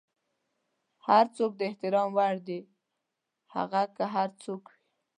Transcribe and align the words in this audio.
هر 1.07 1.25
څوک 1.35 1.51
د 1.57 1.61
احترام 1.69 2.09
وړ 2.17 2.35
دی، 2.47 2.59
هغه 3.53 3.81
که 3.95 4.03
هر 4.15 4.29
څوک 4.43 4.61
وي. 4.71 4.77